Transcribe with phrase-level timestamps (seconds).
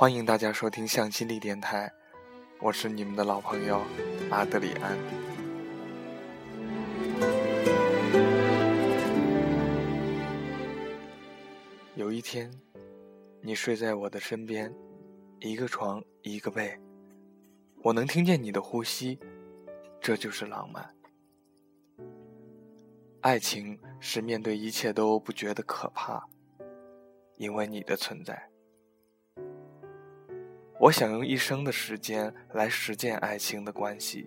[0.00, 1.92] 欢迎大家收听向心力电台，
[2.58, 3.82] 我是你们的老朋友
[4.30, 4.96] 阿德里安。
[11.96, 12.50] 有一天，
[13.42, 14.74] 你睡在我的身边，
[15.38, 16.80] 一个床一个被，
[17.82, 19.20] 我能听见你的呼吸，
[20.00, 20.94] 这就是浪漫。
[23.20, 26.26] 爱情是面对一切都不觉得可怕，
[27.36, 28.49] 因为你的存在。
[30.80, 34.26] 我想用一生的时间来实践爱情的关系。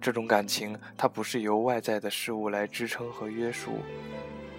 [0.00, 3.72] 这种感情，它不是由外在的事物来支撑和约束，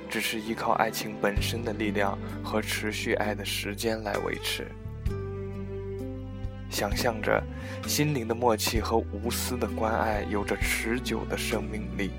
[0.07, 4.67] 只是依靠爱情本身的力量和持续爱的时间来维持。
[6.69, 7.44] 想象着，
[7.88, 12.11] 心灵的默契和无私的关爱有着持久的生命力。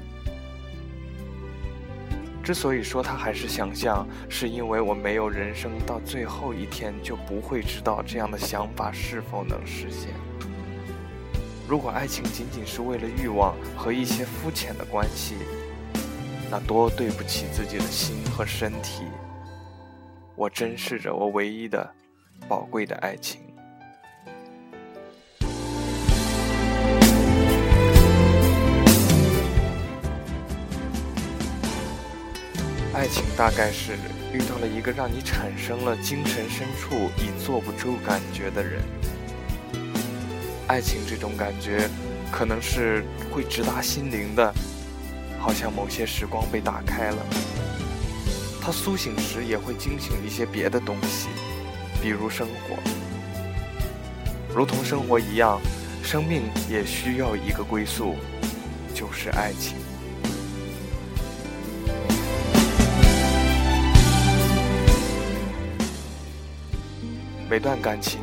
[2.51, 10.11] 之所以说它还是想象，是因为我没有人生到最后一天就不会知道这样的想法是否能实现。
[11.69, 15.37] 如果爱情仅仅是为了欲望和一些肤浅的关系，
[16.51, 19.05] 那多对不起自己的心和身体。
[20.35, 21.89] 我珍视着我唯一的、
[22.49, 23.41] 宝贵的爱情。
[33.01, 33.93] 爱情大概是
[34.31, 38.83] 遇到了一个让你产生了精神深处已坐不住感觉的人。
[40.67, 41.89] 爱情这种感觉，
[42.31, 44.53] 可能是会直达心灵的，
[45.39, 47.17] 好像某些时光被打开了。
[48.61, 51.29] 他苏醒时也会惊醒一些别的东西，
[52.03, 52.77] 比如生活。
[54.55, 55.59] 如同生活一样，
[56.05, 58.15] 生命也需要一个归宿，
[58.95, 59.79] 就是爱情。
[67.51, 68.21] 每段感情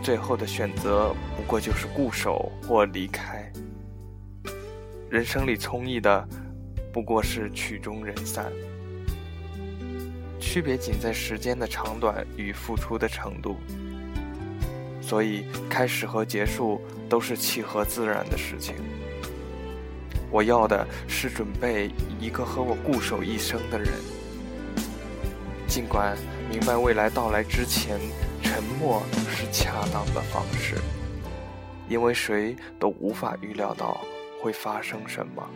[0.00, 3.52] 最后的选择不过就是固守或离开。
[5.10, 6.28] 人生里充溢的
[6.92, 8.52] 不过是曲终人散，
[10.38, 13.56] 区别仅在时间的长短与付出的程度。
[15.00, 18.76] 所以开始和结束都是契合自然的事情。
[20.30, 23.88] 我要的是准备一个和我固守一生的人，
[25.66, 26.16] 尽管
[26.48, 27.98] 明白未来到来之前。
[28.48, 30.76] 沉默是恰当的方式，
[31.86, 34.00] 因为谁都无法预料到
[34.40, 35.46] 会发生什么。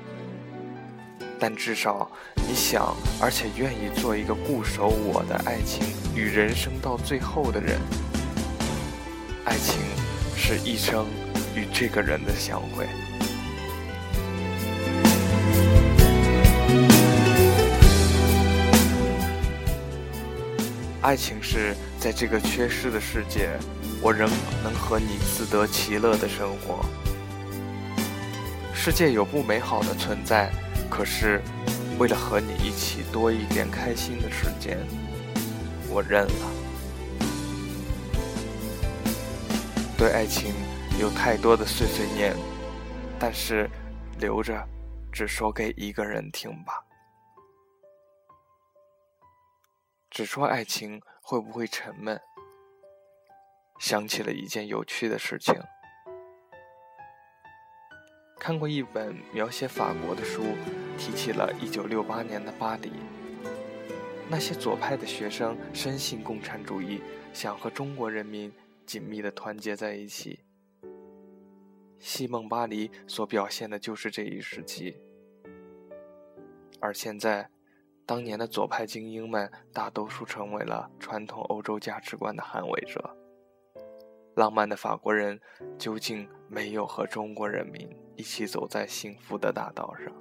[1.41, 2.06] 但至少
[2.47, 7.81] 你想，而且愿意做一个固守我的爱情与人生到最后的人。
[9.47, 9.81] 爱情
[10.36, 11.06] 是一生
[11.56, 12.86] 与这个人的相会。
[21.00, 23.56] 爱情是在这个缺失的世界，
[24.02, 24.28] 我仍
[24.64, 26.84] 能和你自得其乐的生活。
[28.74, 30.50] 世界有不美好的存在，
[30.90, 31.40] 可是
[32.00, 34.84] 为了和你一起多一点开心的时间，
[35.88, 36.50] 我认了。
[39.96, 40.52] 对爱情
[40.98, 42.34] 有太多的碎碎念，
[43.16, 43.70] 但是
[44.19, 44.60] 留着，
[45.12, 46.82] 只说给一个人听吧。
[50.10, 52.20] 只说爱情会不会沉闷？
[53.78, 55.54] 想起了一件有趣的事情。
[58.38, 60.42] 看过一本描写法国的书，
[60.98, 62.92] 提起了一九六八年的巴黎。
[64.28, 67.00] 那些左派的学生深信共产主义，
[67.32, 68.52] 想和中国人民
[68.84, 70.40] 紧密的团结在一起。
[72.00, 74.96] 西蒙巴黎所表现的就是这一时期，
[76.80, 77.51] 而现在。
[78.12, 83.16] 当年的左派精英们，大多数成为了传统欧洲价值观的捍卫者。
[84.34, 85.40] 浪漫的法国人
[85.78, 90.12] 究竟没有和中国人民一起走在幸福的大道上？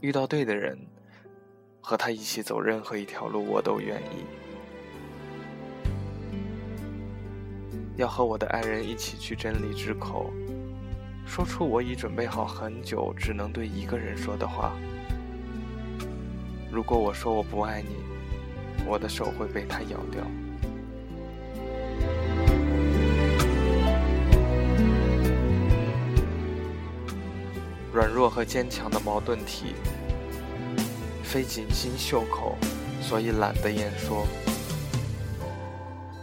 [0.00, 0.76] 遇到对的人，
[1.80, 4.26] 和他一起走任何一条路，我都愿意。
[7.96, 10.28] 要和我的爱人一起去真理之口，
[11.24, 14.76] 说出我已准备好很久，只能对一个人说的话。
[16.76, 17.96] 如果我说我不爱你，
[18.84, 20.22] 我的手会被它咬掉。
[27.94, 29.74] 软弱和坚强的矛盾体，
[31.22, 32.58] 非紧心袖口，
[33.00, 34.26] 所以懒得言说。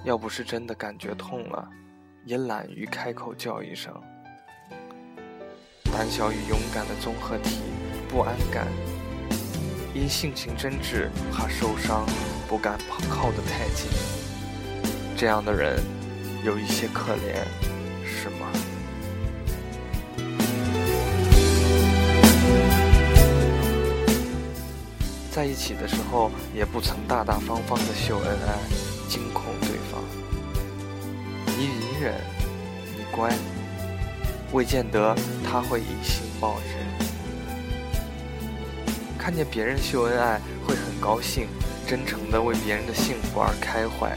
[0.06, 1.68] 要不是真的感觉痛了，
[2.26, 3.92] 也懒于开口叫一声。
[5.92, 7.58] 胆小与勇敢的综合体，
[8.08, 8.68] 不安感。
[9.94, 12.04] 因性情真挚，怕受伤，
[12.48, 12.80] 不敢
[13.10, 13.88] 靠得太近。
[15.16, 15.80] 这样的人
[16.44, 17.46] 有一些可怜，
[18.04, 18.48] 是吗？
[25.32, 28.58] 在一起的时候，也不曾大大方方的秀恩爱，
[29.08, 30.04] 惊恐对方。
[31.56, 32.16] 你隐忍，
[32.98, 33.32] 你乖，
[34.52, 36.83] 未见得他会以心报之。
[39.24, 40.38] 看见别人秀恩爱，
[40.68, 41.48] 会很高兴，
[41.88, 44.10] 真诚的为别人的幸福而开怀；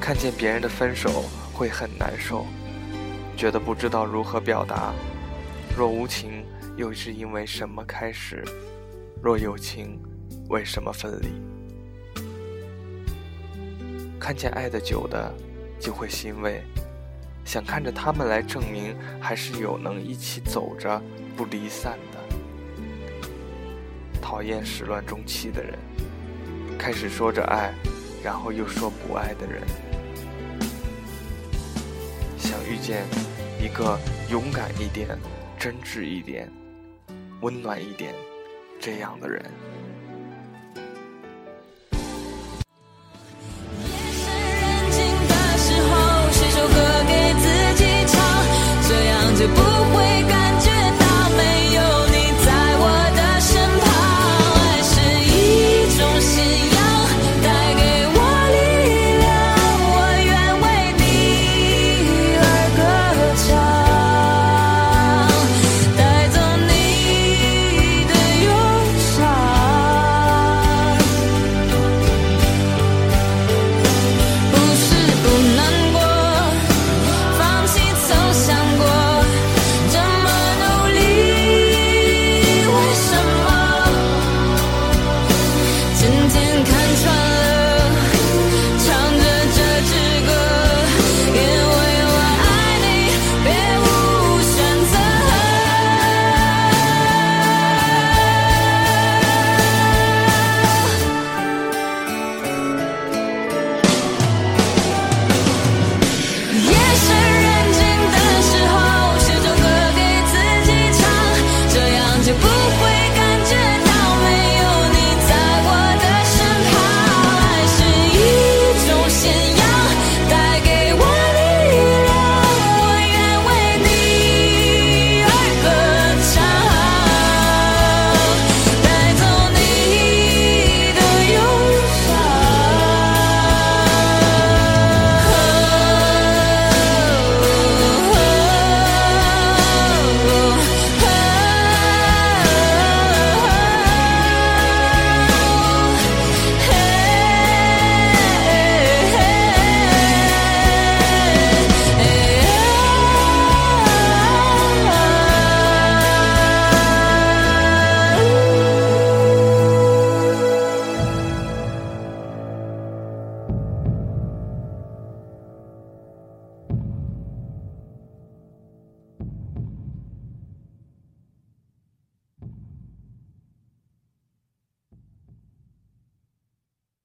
[0.00, 2.46] 看见别人的分手，会很难受，
[3.36, 4.94] 觉得不知道如何表达。
[5.76, 8.44] 若无情，又是因为什么开始？
[9.20, 10.00] 若有情，
[10.50, 12.22] 为什么分离？
[14.20, 15.34] 看见爱的久的，
[15.80, 16.62] 就会欣慰，
[17.44, 21.02] 想看着他们来证明，还是有能一起走着
[21.36, 22.15] 不离散的。
[24.28, 25.78] 讨厌始乱终弃的人，
[26.76, 27.72] 开始说着爱，
[28.24, 29.62] 然后又说不爱的人。
[32.36, 33.04] 想遇见
[33.62, 33.96] 一个
[34.28, 35.16] 勇敢一点、
[35.56, 36.50] 真挚一点、
[37.40, 38.12] 温暖一点。
[38.80, 39.40] 这样的人。
[43.78, 46.74] 夜深人静的时候，写首歌
[47.06, 47.46] 给自
[47.78, 48.18] 己唱，
[48.88, 49.60] 这样就不
[49.94, 50.35] 会。